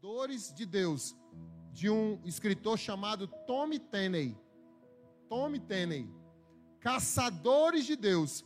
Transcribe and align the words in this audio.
Caçadores 0.00 0.54
de 0.54 0.64
Deus, 0.64 1.14
de 1.74 1.90
um 1.90 2.18
escritor 2.24 2.78
chamado 2.78 3.26
Tommy 3.46 3.78
Tenney. 3.78 4.34
Tommy 5.28 5.60
Tenney. 5.60 6.08
Caçadores 6.80 7.84
de 7.84 7.96
Deus. 7.96 8.42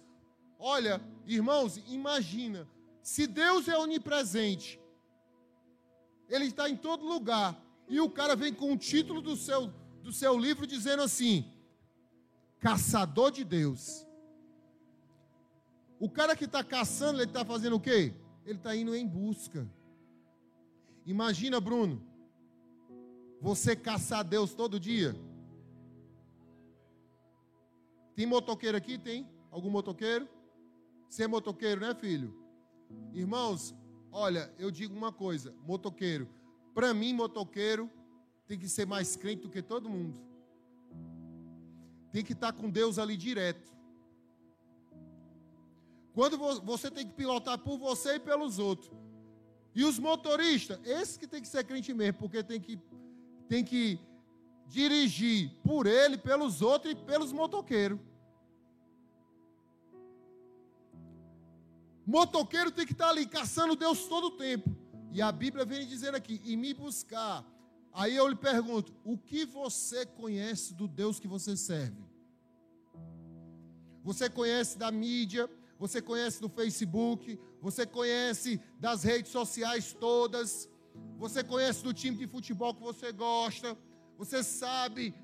Olha, 0.58 1.00
irmãos, 1.24 1.76
imagina, 1.86 2.68
se 3.00 3.28
Deus 3.28 3.68
é 3.68 3.78
onipresente, 3.78 4.80
Ele 6.28 6.46
está 6.46 6.68
em 6.68 6.76
todo 6.76 7.06
lugar, 7.06 7.56
e 7.88 8.00
o 8.00 8.10
cara 8.10 8.34
vem 8.34 8.52
com 8.52 8.72
o 8.72 8.76
título 8.76 9.22
do 9.22 9.36
seu, 9.36 9.68
do 10.02 10.12
seu 10.12 10.36
livro 10.36 10.66
dizendo 10.66 11.04
assim: 11.04 11.48
Caçador 12.58 13.30
de 13.30 13.44
Deus. 13.44 14.04
O 16.00 16.10
cara 16.10 16.34
que 16.34 16.46
está 16.46 16.64
caçando, 16.64 17.20
ele 17.20 17.30
está 17.30 17.44
fazendo 17.44 17.76
o 17.76 17.80
quê? 17.80 18.12
Ele 18.44 18.58
está 18.58 18.74
indo 18.74 18.92
em 18.92 19.06
busca. 19.06 19.64
Imagina, 21.06 21.60
Bruno, 21.60 22.02
você 23.40 23.76
caçar 23.76 24.24
Deus 24.24 24.54
todo 24.54 24.80
dia. 24.80 25.14
Tem 28.14 28.26
motoqueiro 28.26 28.76
aqui? 28.76 28.96
Tem? 28.96 29.28
Algum 29.50 29.70
motoqueiro? 29.70 30.28
Você 31.08 31.24
é 31.24 31.26
motoqueiro, 31.26 31.80
né, 31.80 31.94
filho? 31.94 32.34
Irmãos, 33.12 33.74
olha, 34.10 34.52
eu 34.58 34.70
digo 34.70 34.96
uma 34.96 35.12
coisa: 35.12 35.54
motoqueiro. 35.66 36.28
Para 36.72 36.94
mim, 36.94 37.12
motoqueiro 37.12 37.90
tem 38.46 38.58
que 38.58 38.68
ser 38.68 38.86
mais 38.86 39.14
crente 39.14 39.42
do 39.42 39.50
que 39.50 39.62
todo 39.62 39.90
mundo. 39.90 40.18
Tem 42.10 42.24
que 42.24 42.32
estar 42.32 42.52
com 42.52 42.70
Deus 42.70 42.98
ali 42.98 43.16
direto. 43.16 43.72
Quando 46.12 46.38
você 46.62 46.90
tem 46.90 47.06
que 47.06 47.12
pilotar 47.12 47.58
por 47.58 47.76
você 47.76 48.14
e 48.14 48.20
pelos 48.20 48.58
outros. 48.58 49.03
E 49.74 49.84
os 49.84 49.98
motoristas, 49.98 50.78
esse 50.84 51.18
que 51.18 51.26
tem 51.26 51.42
que 51.42 51.48
ser 51.48 51.64
crente 51.64 51.92
mesmo, 51.92 52.18
porque 52.20 52.42
tem 52.42 52.60
que, 52.60 52.78
tem 53.48 53.64
que 53.64 53.98
dirigir 54.68 55.50
por 55.64 55.86
ele, 55.86 56.16
pelos 56.16 56.62
outros 56.62 56.92
e 56.92 56.96
pelos 56.96 57.32
motoqueiros. 57.32 57.98
Motoqueiro 62.06 62.70
tem 62.70 62.86
que 62.86 62.92
estar 62.92 63.08
ali 63.08 63.26
caçando 63.26 63.74
Deus 63.74 64.06
todo 64.06 64.26
o 64.28 64.30
tempo. 64.32 64.76
E 65.10 65.22
a 65.22 65.32
Bíblia 65.32 65.64
vem 65.64 65.86
dizendo 65.86 66.16
aqui, 66.16 66.40
e 66.44 66.56
me 66.56 66.74
buscar. 66.74 67.44
Aí 67.92 68.14
eu 68.16 68.28
lhe 68.28 68.36
pergunto, 68.36 68.92
o 69.04 69.16
que 69.16 69.44
você 69.44 70.04
conhece 70.04 70.74
do 70.74 70.86
Deus 70.86 71.18
que 71.18 71.28
você 71.28 71.56
serve? 71.56 72.04
Você 74.02 74.28
conhece 74.28 74.76
da 74.76 74.90
mídia, 74.90 75.48
você 75.78 76.00
conhece 76.00 76.40
do 76.40 76.48
Facebook, 76.48 77.38
você 77.60 77.86
conhece 77.86 78.60
das 78.78 79.02
redes 79.02 79.32
sociais 79.32 79.92
todas, 79.92 80.68
você 81.18 81.42
conhece 81.42 81.82
do 81.82 81.92
time 81.92 82.16
de 82.16 82.26
futebol 82.26 82.74
que 82.74 82.82
você 82.82 83.12
gosta, 83.12 83.76
você 84.16 84.42
sabe 84.42 85.14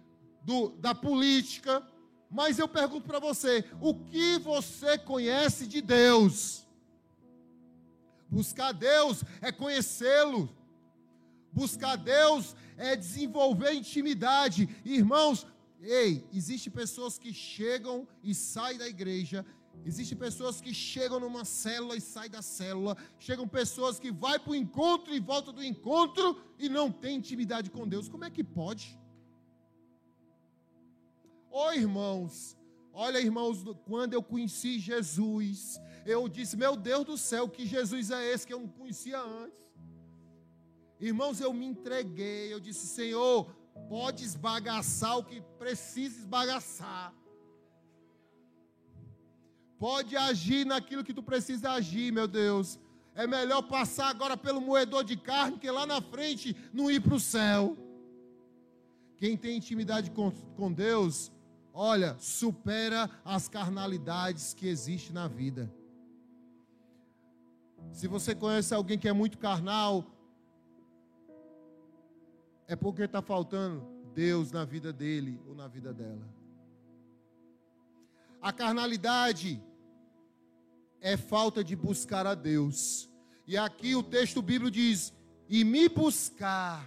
do, 0.42 0.70
da 0.70 0.94
política, 0.94 1.86
mas 2.30 2.58
eu 2.58 2.68
pergunto 2.68 3.06
para 3.06 3.18
você: 3.18 3.64
o 3.80 3.94
que 3.94 4.38
você 4.38 4.96
conhece 4.98 5.66
de 5.66 5.80
Deus? 5.80 6.66
Buscar 8.28 8.72
Deus 8.72 9.24
é 9.40 9.50
conhecê-lo. 9.50 10.48
Buscar 11.52 11.96
Deus 11.96 12.54
é 12.76 12.94
desenvolver 12.94 13.72
intimidade. 13.72 14.68
Irmãos, 14.84 15.44
ei, 15.82 16.24
existem 16.32 16.72
pessoas 16.72 17.18
que 17.18 17.32
chegam 17.34 18.06
e 18.22 18.32
saem 18.32 18.78
da 18.78 18.86
igreja 18.86 19.44
Existem 19.84 20.16
pessoas 20.16 20.60
que 20.60 20.74
chegam 20.74 21.18
numa 21.18 21.44
célula 21.44 21.96
e 21.96 22.00
saem 22.00 22.30
da 22.30 22.42
célula. 22.42 22.96
Chegam 23.18 23.48
pessoas 23.48 23.98
que 23.98 24.10
vão 24.10 24.38
para 24.38 24.50
o 24.50 24.54
encontro 24.54 25.14
e 25.14 25.20
voltam 25.20 25.54
do 25.54 25.64
encontro 25.64 26.40
e 26.58 26.68
não 26.68 26.90
têm 26.90 27.16
intimidade 27.16 27.70
com 27.70 27.88
Deus. 27.88 28.08
Como 28.08 28.24
é 28.24 28.30
que 28.30 28.44
pode? 28.44 28.98
Ô 31.50 31.66
oh, 31.66 31.72
irmãos, 31.72 32.56
olha 32.92 33.18
irmãos, 33.18 33.64
quando 33.84 34.14
eu 34.14 34.22
conheci 34.22 34.78
Jesus, 34.78 35.80
eu 36.06 36.28
disse, 36.28 36.56
meu 36.56 36.76
Deus 36.76 37.04
do 37.04 37.16
céu, 37.18 37.48
que 37.48 37.66
Jesus 37.66 38.10
é 38.10 38.32
esse 38.32 38.46
que 38.46 38.54
eu 38.54 38.60
não 38.60 38.68
conhecia 38.68 39.20
antes? 39.20 39.58
Irmãos, 41.00 41.40
eu 41.40 41.52
me 41.52 41.66
entreguei, 41.66 42.52
eu 42.52 42.60
disse, 42.60 42.86
Senhor, 42.86 43.50
pode 43.88 44.24
esbagaçar 44.24 45.18
o 45.18 45.24
que 45.24 45.40
precisa 45.58 46.18
esbagaçar. 46.18 47.14
Pode 49.80 50.14
agir 50.14 50.66
naquilo 50.66 51.02
que 51.02 51.14
tu 51.14 51.22
precisa 51.22 51.70
agir, 51.70 52.12
meu 52.12 52.28
Deus. 52.28 52.78
É 53.14 53.26
melhor 53.26 53.62
passar 53.62 54.10
agora 54.10 54.36
pelo 54.36 54.60
moedor 54.60 55.02
de 55.02 55.16
carne 55.16 55.58
que 55.58 55.70
lá 55.70 55.86
na 55.86 56.02
frente 56.02 56.54
não 56.70 56.90
ir 56.90 57.00
para 57.00 57.14
o 57.14 57.18
céu. 57.18 57.78
Quem 59.16 59.38
tem 59.38 59.56
intimidade 59.56 60.10
com, 60.10 60.30
com 60.54 60.70
Deus, 60.70 61.32
olha, 61.72 62.14
supera 62.18 63.08
as 63.24 63.48
carnalidades 63.48 64.52
que 64.52 64.68
existem 64.68 65.14
na 65.14 65.26
vida. 65.26 65.72
Se 67.90 68.06
você 68.06 68.34
conhece 68.34 68.74
alguém 68.74 68.98
que 68.98 69.08
é 69.08 69.14
muito 69.14 69.38
carnal, 69.38 70.04
é 72.68 72.76
porque 72.76 73.04
está 73.04 73.22
faltando 73.22 73.82
Deus 74.14 74.52
na 74.52 74.66
vida 74.66 74.92
dele 74.92 75.40
ou 75.48 75.54
na 75.54 75.66
vida 75.66 75.90
dela. 75.90 76.28
A 78.42 78.52
carnalidade 78.52 79.62
é 81.00 81.16
falta 81.16 81.62
de 81.64 81.74
buscar 81.74 82.26
a 82.26 82.34
Deus. 82.34 83.08
E 83.46 83.56
aqui 83.56 83.94
o 83.94 84.02
texto 84.02 84.40
bíblico 84.40 84.70
diz: 84.70 85.12
e 85.48 85.64
me 85.64 85.88
buscar. 85.88 86.86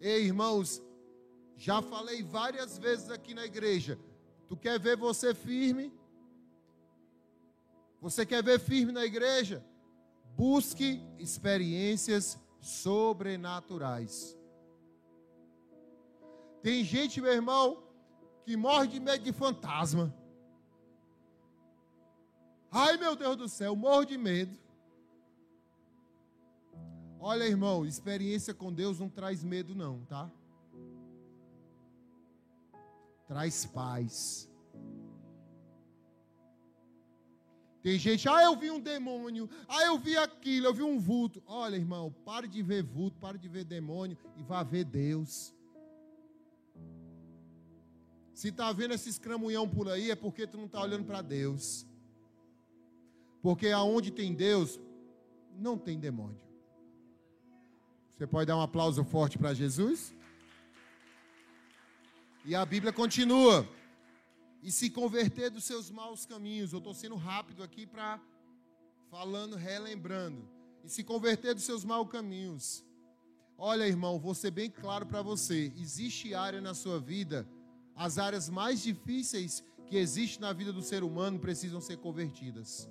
Ei, 0.00 0.24
irmãos, 0.24 0.82
já 1.56 1.82
falei 1.82 2.22
várias 2.22 2.78
vezes 2.78 3.10
aqui 3.10 3.34
na 3.34 3.44
igreja. 3.44 3.98
Tu 4.48 4.56
quer 4.56 4.80
ver 4.80 4.96
você 4.96 5.34
firme? 5.34 5.92
Você 8.00 8.24
quer 8.24 8.42
ver 8.42 8.58
firme 8.58 8.92
na 8.92 9.04
igreja? 9.04 9.62
Busque 10.34 11.02
experiências 11.18 12.38
sobrenaturais. 12.60 14.34
Tem 16.62 16.82
gente, 16.82 17.20
meu 17.20 17.32
irmão, 17.32 17.82
que 18.44 18.56
morre 18.56 18.86
de 18.88 19.00
medo 19.00 19.22
de 19.22 19.32
fantasma. 19.32 20.14
Ai, 22.72 22.96
meu 22.96 23.16
Deus 23.16 23.36
do 23.36 23.48
céu, 23.48 23.74
morro 23.74 24.04
de 24.04 24.16
medo. 24.16 24.56
Olha, 27.18 27.44
irmão, 27.44 27.84
experiência 27.84 28.54
com 28.54 28.72
Deus 28.72 28.98
não 28.98 29.08
traz 29.08 29.42
medo, 29.42 29.74
não, 29.74 30.04
tá? 30.04 30.30
Traz 33.26 33.66
paz. 33.66 34.48
Tem 37.82 37.98
gente, 37.98 38.28
ah, 38.28 38.42
eu 38.44 38.56
vi 38.56 38.70
um 38.70 38.78
demônio, 38.78 39.48
ah, 39.66 39.84
eu 39.84 39.98
vi 39.98 40.16
aquilo, 40.16 40.66
eu 40.66 40.74
vi 40.74 40.82
um 40.82 40.98
vulto. 40.98 41.42
Olha, 41.46 41.76
irmão, 41.76 42.14
pare 42.24 42.46
de 42.46 42.62
ver 42.62 42.82
vulto, 42.82 43.18
pare 43.18 43.38
de 43.38 43.48
ver 43.48 43.64
demônio 43.64 44.16
e 44.36 44.42
vá 44.42 44.62
ver 44.62 44.84
Deus. 44.84 45.54
Se 48.32 48.48
está 48.48 48.72
vendo 48.72 48.94
esse 48.94 49.08
escramunhão 49.08 49.68
por 49.68 49.88
aí, 49.88 50.10
é 50.10 50.16
porque 50.16 50.46
tu 50.46 50.56
não 50.56 50.66
está 50.66 50.80
olhando 50.80 51.04
para 51.04 51.20
Deus. 51.20 51.86
Porque 53.42 53.68
aonde 53.68 54.10
tem 54.10 54.34
Deus, 54.34 54.78
não 55.56 55.78
tem 55.78 55.98
demônio. 55.98 56.40
Você 58.16 58.26
pode 58.26 58.46
dar 58.46 58.56
um 58.56 58.62
aplauso 58.62 59.02
forte 59.02 59.38
para 59.38 59.54
Jesus? 59.54 60.14
E 62.44 62.54
a 62.54 62.64
Bíblia 62.66 62.92
continua. 62.92 63.66
E 64.62 64.70
se 64.70 64.90
converter 64.90 65.50
dos 65.50 65.64
seus 65.64 65.90
maus 65.90 66.26
caminhos. 66.26 66.72
Eu 66.72 66.78
estou 66.78 66.92
sendo 66.92 67.16
rápido 67.16 67.62
aqui 67.62 67.86
para 67.86 68.20
falando, 69.10 69.56
relembrando. 69.56 70.46
E 70.84 70.88
se 70.88 71.02
converter 71.02 71.54
dos 71.54 71.64
seus 71.64 71.84
maus 71.84 72.08
caminhos. 72.08 72.84
Olha, 73.56 73.86
irmão, 73.86 74.18
vou 74.18 74.34
ser 74.34 74.50
bem 74.50 74.70
claro 74.70 75.06
para 75.06 75.22
você. 75.22 75.72
Existe 75.76 76.34
área 76.34 76.60
na 76.60 76.74
sua 76.74 76.98
vida, 76.98 77.46
as 77.94 78.18
áreas 78.18 78.48
mais 78.48 78.82
difíceis 78.82 79.62
que 79.86 79.96
existem 79.96 80.40
na 80.40 80.52
vida 80.52 80.72
do 80.72 80.80
ser 80.82 81.02
humano 81.02 81.38
precisam 81.38 81.80
ser 81.80 81.98
convertidas. 81.98 82.88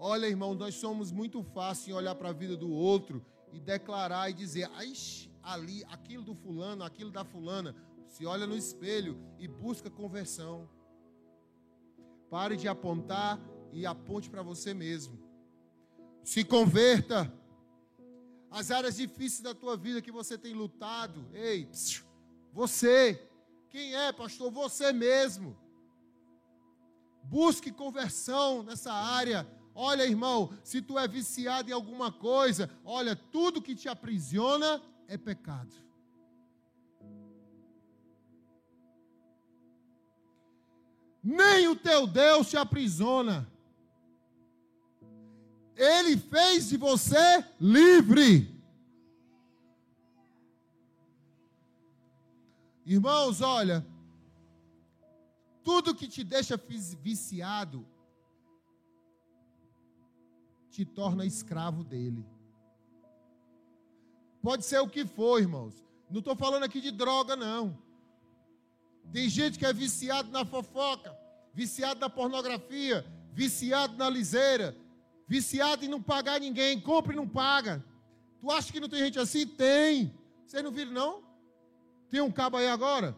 Olha, 0.00 0.26
irmão, 0.26 0.54
nós 0.54 0.76
somos 0.76 1.10
muito 1.10 1.42
fáceis 1.42 1.88
em 1.88 1.92
olhar 1.92 2.14
para 2.14 2.28
a 2.28 2.32
vida 2.32 2.56
do 2.56 2.70
outro 2.70 3.20
e 3.52 3.58
declarar 3.58 4.30
e 4.30 4.32
dizer, 4.32 4.70
ali, 5.42 5.84
aquilo 5.88 6.22
do 6.22 6.36
fulano, 6.36 6.84
aquilo 6.84 7.10
da 7.10 7.24
fulana. 7.24 7.74
Se 8.06 8.24
olha 8.24 8.46
no 8.46 8.56
espelho 8.56 9.18
e 9.40 9.48
busca 9.48 9.90
conversão. 9.90 10.70
Pare 12.30 12.56
de 12.56 12.68
apontar 12.68 13.40
e 13.72 13.84
aponte 13.84 14.30
para 14.30 14.40
você 14.40 14.72
mesmo. 14.72 15.18
Se 16.22 16.44
converta. 16.44 17.32
As 18.50 18.70
áreas 18.70 18.96
difíceis 18.96 19.42
da 19.42 19.52
tua 19.52 19.76
vida 19.76 20.00
que 20.00 20.12
você 20.12 20.38
tem 20.38 20.54
lutado, 20.54 21.28
ei, 21.34 21.68
você. 22.52 23.28
Quem 23.68 23.94
é, 23.94 24.10
pastor? 24.10 24.50
Você 24.52 24.90
mesmo. 24.92 25.58
Busque 27.24 27.70
conversão 27.70 28.62
nessa 28.62 28.90
área 28.90 29.46
Olha, 29.80 30.04
irmão, 30.04 30.52
se 30.64 30.82
tu 30.82 30.98
é 30.98 31.06
viciado 31.06 31.70
em 31.70 31.72
alguma 31.72 32.10
coisa, 32.10 32.68
olha, 32.84 33.14
tudo 33.14 33.62
que 33.62 33.76
te 33.76 33.88
aprisiona 33.88 34.82
é 35.06 35.16
pecado. 35.16 35.72
Nem 41.22 41.68
o 41.68 41.76
teu 41.76 42.08
Deus 42.08 42.50
te 42.50 42.56
aprisiona. 42.56 43.48
Ele 45.76 46.16
fez 46.16 46.70
de 46.70 46.76
você 46.76 47.44
livre. 47.60 48.52
Irmãos, 52.84 53.40
olha, 53.40 53.86
tudo 55.62 55.94
que 55.94 56.08
te 56.08 56.24
deixa 56.24 56.60
viciado 57.00 57.86
te 60.78 60.84
torna 60.84 61.26
escravo 61.26 61.82
dele. 61.82 62.24
Pode 64.40 64.64
ser 64.64 64.78
o 64.78 64.88
que 64.88 65.04
for, 65.04 65.40
irmãos. 65.40 65.74
Não 66.08 66.20
estou 66.20 66.36
falando 66.36 66.62
aqui 66.62 66.80
de 66.80 66.92
droga, 66.92 67.34
não. 67.34 67.76
Tem 69.12 69.28
gente 69.28 69.58
que 69.58 69.66
é 69.66 69.72
viciado 69.72 70.30
na 70.30 70.44
fofoca, 70.44 71.18
viciado 71.52 71.98
na 71.98 72.08
pornografia, 72.08 73.04
viciado 73.32 73.96
na 73.96 74.08
liseira, 74.08 74.76
viciado 75.26 75.84
em 75.84 75.88
não 75.88 76.00
pagar 76.00 76.38
ninguém, 76.38 76.80
compra 76.80 77.12
e 77.12 77.16
não 77.16 77.26
paga. 77.26 77.84
Tu 78.40 78.48
acha 78.48 78.72
que 78.72 78.78
não 78.78 78.88
tem 78.88 79.00
gente 79.00 79.18
assim? 79.18 79.44
Tem. 79.48 80.14
Vocês 80.46 80.62
não 80.62 80.70
viram, 80.70 80.92
não? 80.92 81.24
Tem 82.08 82.20
um 82.20 82.30
cabo 82.30 82.56
aí 82.56 82.68
agora? 82.68 83.16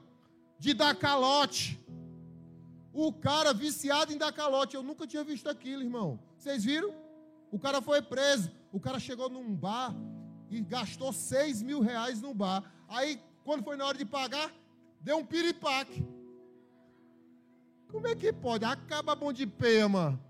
De 0.58 0.72
dar 0.72 0.94
calote. 0.94 1.78
O 2.90 3.12
cara 3.12 3.52
viciado 3.52 4.14
em 4.14 4.16
dar 4.16 4.32
calote. 4.32 4.76
Eu 4.76 4.82
nunca 4.82 5.06
tinha 5.06 5.22
visto 5.22 5.46
aquilo, 5.46 5.82
irmão. 5.82 6.18
Vocês 6.38 6.64
viram? 6.64 7.09
O 7.50 7.58
cara 7.58 7.80
foi 7.82 8.00
preso. 8.00 8.50
O 8.72 8.80
cara 8.80 8.98
chegou 8.98 9.28
num 9.28 9.54
bar 9.54 9.94
e 10.48 10.60
gastou 10.60 11.12
6 11.12 11.62
mil 11.62 11.80
reais 11.80 12.20
no 12.20 12.32
bar. 12.32 12.72
Aí, 12.88 13.20
quando 13.44 13.64
foi 13.64 13.76
na 13.76 13.86
hora 13.86 13.98
de 13.98 14.04
pagar, 14.04 14.52
deu 15.00 15.18
um 15.18 15.24
piripaque. 15.24 16.06
Como 17.88 18.06
é 18.06 18.14
que 18.14 18.32
pode? 18.32 18.64
Acaba 18.64 19.14
bom 19.14 19.32
de 19.32 19.46
pema. 19.46 20.20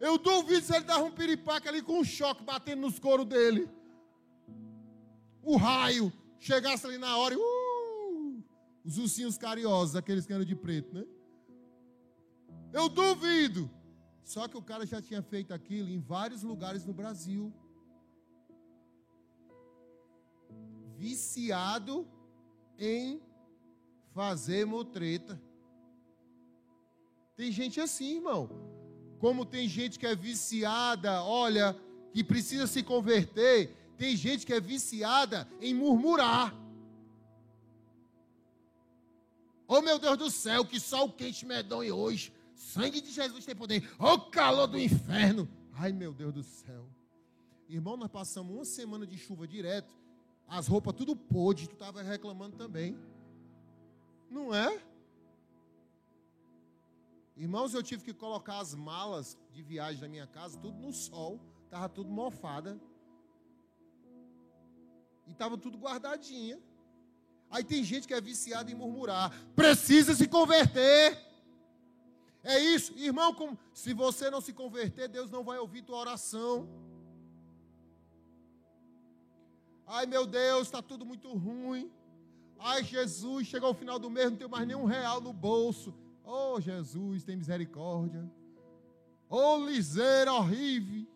Eu 0.00 0.16
duvido 0.16 0.64
se 0.64 0.74
ele 0.74 0.84
dava 0.84 1.04
um 1.04 1.10
piripaque 1.10 1.68
ali 1.68 1.82
com 1.82 2.00
um 2.00 2.04
choque 2.04 2.42
batendo 2.42 2.82
nos 2.82 2.98
coros 2.98 3.26
dele. 3.26 3.68
O 5.42 5.56
raio 5.56 6.12
chegasse 6.38 6.86
ali 6.86 6.98
na 6.98 7.16
hora 7.16 7.34
e. 7.34 7.36
Uh, 7.36 8.42
os 8.84 8.96
ursinhos 8.96 9.36
cariosos, 9.36 9.96
aqueles 9.96 10.24
que 10.24 10.32
eram 10.32 10.44
de 10.44 10.54
preto, 10.56 10.94
né? 10.94 11.04
Eu 12.72 12.88
duvido. 12.88 13.70
Só 14.32 14.46
que 14.46 14.58
o 14.58 14.66
cara 14.70 14.84
já 14.84 15.00
tinha 15.00 15.22
feito 15.22 15.54
aquilo 15.54 15.88
em 15.88 15.98
vários 15.98 16.42
lugares 16.42 16.84
no 16.84 16.92
Brasil. 16.92 17.50
Viciado 20.98 22.06
em 22.78 23.22
fazer 24.12 24.66
motreta. 24.66 25.40
Tem 27.36 27.50
gente 27.50 27.80
assim, 27.80 28.16
irmão. 28.16 28.50
Como 29.18 29.46
tem 29.46 29.66
gente 29.66 29.98
que 29.98 30.06
é 30.06 30.14
viciada, 30.14 31.24
olha, 31.24 31.74
que 32.12 32.22
precisa 32.22 32.66
se 32.66 32.82
converter. 32.82 33.74
Tem 33.96 34.14
gente 34.14 34.44
que 34.44 34.52
é 34.52 34.60
viciada 34.60 35.48
em 35.58 35.72
murmurar. 35.72 36.54
Oh 39.66 39.80
meu 39.80 39.98
Deus 39.98 40.18
do 40.18 40.30
céu, 40.30 40.66
que 40.66 40.78
sol 40.78 41.10
quente 41.10 41.46
medonho 41.46 41.96
hoje. 41.96 42.30
Sangue 42.58 43.00
de 43.00 43.12
Jesus 43.12 43.44
tem 43.44 43.54
poder. 43.54 43.88
O 44.00 44.18
calor 44.18 44.66
do 44.66 44.78
inferno. 44.78 45.48
Ai, 45.72 45.92
meu 45.92 46.12
Deus 46.12 46.34
do 46.34 46.42
céu. 46.42 46.88
Irmão, 47.68 47.96
nós 47.96 48.10
passamos 48.10 48.52
uma 48.52 48.64
semana 48.64 49.06
de 49.06 49.16
chuva 49.16 49.46
direto. 49.46 49.94
As 50.48 50.66
roupas 50.66 50.92
tudo 50.94 51.14
pôde. 51.14 51.68
Tu 51.68 51.74
estava 51.74 52.02
reclamando 52.02 52.56
também. 52.56 52.98
Não 54.28 54.52
é? 54.52 54.82
Irmãos, 57.36 57.74
eu 57.74 57.82
tive 57.82 58.02
que 58.02 58.12
colocar 58.12 58.58
as 58.58 58.74
malas 58.74 59.38
de 59.52 59.62
viagem 59.62 60.00
da 60.00 60.08
minha 60.08 60.26
casa 60.26 60.58
tudo 60.58 60.76
no 60.78 60.92
sol. 60.92 61.40
Estava 61.64 61.88
tudo 61.88 62.10
mofada. 62.10 62.76
E 65.28 65.30
estava 65.30 65.56
tudo 65.56 65.78
guardadinha. 65.78 66.58
Aí 67.48 67.62
tem 67.62 67.84
gente 67.84 68.08
que 68.08 68.14
é 68.14 68.20
viciada 68.20 68.68
em 68.68 68.74
murmurar. 68.74 69.32
Precisa 69.54 70.12
se 70.12 70.26
converter. 70.26 71.27
É 72.54 72.58
isso, 72.74 72.90
irmão. 72.96 73.58
Se 73.74 73.92
você 73.92 74.30
não 74.34 74.40
se 74.40 74.52
converter, 74.60 75.06
Deus 75.06 75.30
não 75.30 75.42
vai 75.48 75.58
ouvir 75.58 75.82
tua 75.82 75.98
oração. 75.98 76.66
Ai 79.86 80.06
meu 80.06 80.24
Deus, 80.26 80.62
está 80.62 80.80
tudo 80.80 81.04
muito 81.04 81.28
ruim. 81.46 81.90
Ai 82.58 82.82
Jesus, 82.82 83.46
chegou 83.46 83.70
o 83.70 83.74
final 83.74 83.98
do 83.98 84.08
mês, 84.08 84.30
não 84.30 84.38
tenho 84.38 84.50
mais 84.50 84.66
nenhum 84.66 84.86
real 84.86 85.20
no 85.20 85.32
bolso. 85.32 85.94
Oh 86.24 86.58
Jesus, 86.58 87.22
tem 87.22 87.36
misericórdia. 87.36 88.22
Oh 89.28 89.58
liseira 89.66 90.32
horrível. 90.32 91.06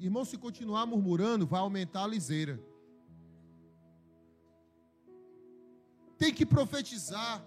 Irmão, 0.00 0.24
se 0.24 0.36
continuar 0.36 0.86
murmurando, 0.86 1.46
vai 1.46 1.60
aumentar 1.60 2.02
a 2.02 2.08
liseira. 2.08 2.60
Tem 6.16 6.34
que 6.34 6.44
profetizar 6.44 7.44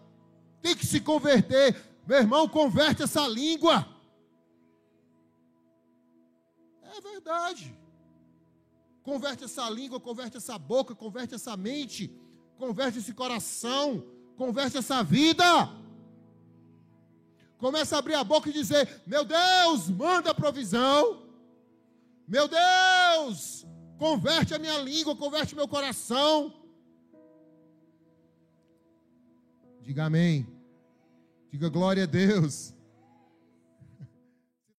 tem 0.62 0.76
que 0.76 0.86
se 0.86 1.00
converter. 1.02 1.76
Meu 2.08 2.20
irmão, 2.20 2.48
converte 2.48 3.04
essa 3.04 3.28
língua. 3.28 3.88
É 6.84 7.02
verdade. 7.02 7.76
Converte 9.04 9.46
essa 9.46 9.70
língua, 9.70 10.00
converte 10.00 10.38
essa 10.38 10.58
boca, 10.58 10.94
converte 10.94 11.34
essa 11.34 11.58
mente, 11.58 12.16
converte 12.58 13.00
esse 13.00 13.14
coração, 13.14 14.06
converte 14.38 14.78
essa 14.78 15.04
vida. 15.04 15.44
Começa 17.58 17.96
a 17.96 18.00
abrir 18.00 18.16
a 18.16 18.24
boca 18.24 18.50
e 18.50 18.54
dizer: 18.54 19.02
Meu 19.06 19.24
Deus, 19.24 19.90
manda 19.90 20.34
provisão. 20.34 21.24
Meu 22.28 22.48
Deus, 22.48 23.66
converte 23.98 24.54
a 24.54 24.60
minha 24.60 24.78
língua, 24.80 25.16
converte 25.16 25.56
meu 25.56 25.68
coração. 25.68 26.54
Diga 29.82 30.06
amém. 30.06 30.48
Diga 31.52 31.68
glória 31.68 32.04
a 32.04 32.08
Deus. 32.08 32.74